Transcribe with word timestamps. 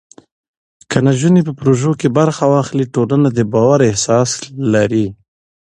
که 0.89 0.97
نجونې 1.05 1.41
په 1.47 1.53
پروژو 1.59 1.91
کې 1.99 2.07
برخه 2.17 2.45
واخلي، 2.53 2.85
ټولنه 2.93 3.27
د 3.31 3.39
باور 3.53 3.79
احساس 3.89 4.29
لري. 4.73 5.07